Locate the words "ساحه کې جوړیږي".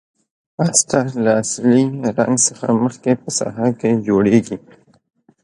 3.37-4.57